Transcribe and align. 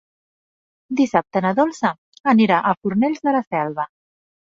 Dissabte 1.01 1.45
na 1.47 1.53
Dolça 1.61 1.93
anirà 2.35 2.65
a 2.65 2.75
Fornells 2.83 3.25
de 3.29 3.39
la 3.41 3.47
Selva. 3.55 3.91